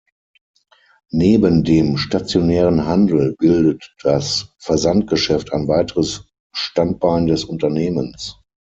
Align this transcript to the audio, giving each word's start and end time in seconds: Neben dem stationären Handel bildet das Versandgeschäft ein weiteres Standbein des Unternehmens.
Neben 1.11 1.63
dem 1.63 1.95
stationären 1.97 2.87
Handel 2.87 3.35
bildet 3.37 3.93
das 4.01 4.55
Versandgeschäft 4.57 5.53
ein 5.53 5.67
weiteres 5.67 6.25
Standbein 6.55 7.27
des 7.27 7.43
Unternehmens. 7.45 8.39